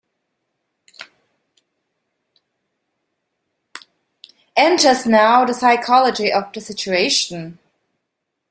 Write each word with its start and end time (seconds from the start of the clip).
Enters 4.57 5.05
now 5.05 5.45
the 5.45 5.53
psychology 5.53 6.31
of 6.33 6.51
the 6.53 6.59
situation. 6.59 7.59